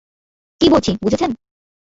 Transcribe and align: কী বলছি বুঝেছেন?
কী 0.61 0.67
বলছি 0.69 0.91
বুঝেছেন? 1.03 1.31